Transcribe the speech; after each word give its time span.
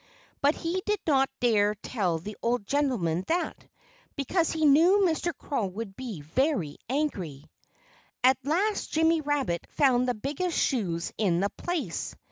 But 0.41 0.55
he 0.55 0.81
did 0.87 0.99
not 1.05 1.29
dare 1.41 1.75
tell 1.75 2.17
the 2.17 2.35
old 2.41 2.65
gentleman 2.65 3.23
that, 3.27 3.67
because 4.15 4.51
he 4.51 4.65
knew 4.65 5.03
Mr. 5.07 5.31
Crow 5.37 5.67
would 5.67 5.95
be 5.95 6.21
very 6.21 6.77
angry. 6.89 7.45
At 8.23 8.37
last 8.43 8.91
Jimmy 8.91 9.21
Rabbit 9.21 9.67
found 9.69 10.07
the 10.07 10.15
biggest 10.15 10.57
shoes 10.57 11.13
in 11.19 11.39
the 11.39 11.51
place. 11.51 12.15